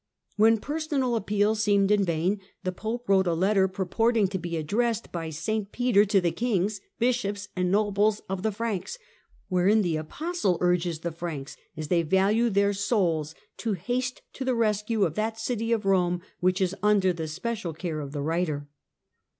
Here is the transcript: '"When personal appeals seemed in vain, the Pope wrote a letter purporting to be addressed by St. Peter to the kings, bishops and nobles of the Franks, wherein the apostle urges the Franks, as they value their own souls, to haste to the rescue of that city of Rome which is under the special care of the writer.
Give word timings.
'"When 0.35 0.57
personal 0.57 1.15
appeals 1.15 1.61
seemed 1.61 1.91
in 1.91 2.03
vain, 2.03 2.41
the 2.63 2.71
Pope 2.71 3.07
wrote 3.07 3.27
a 3.27 3.35
letter 3.35 3.67
purporting 3.67 4.27
to 4.29 4.39
be 4.39 4.57
addressed 4.57 5.11
by 5.11 5.29
St. 5.29 5.71
Peter 5.71 6.05
to 6.05 6.19
the 6.19 6.31
kings, 6.31 6.81
bishops 6.97 7.49
and 7.55 7.69
nobles 7.69 8.19
of 8.27 8.41
the 8.41 8.51
Franks, 8.51 8.97
wherein 9.47 9.83
the 9.83 9.97
apostle 9.97 10.57
urges 10.59 11.01
the 11.01 11.11
Franks, 11.11 11.55
as 11.77 11.89
they 11.89 12.01
value 12.01 12.49
their 12.49 12.69
own 12.69 12.73
souls, 12.73 13.35
to 13.57 13.73
haste 13.73 14.23
to 14.33 14.43
the 14.43 14.55
rescue 14.55 15.03
of 15.03 15.13
that 15.13 15.37
city 15.37 15.71
of 15.71 15.85
Rome 15.85 16.21
which 16.39 16.61
is 16.61 16.75
under 16.81 17.13
the 17.13 17.27
special 17.27 17.71
care 17.71 17.99
of 17.99 18.11
the 18.11 18.23
writer. 18.23 18.67